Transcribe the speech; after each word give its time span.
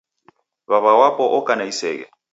W'aw'a 0.69 0.93
wapo 0.99 1.23
oka 1.37 1.53
na 1.55 1.65
iseghe 1.71 2.05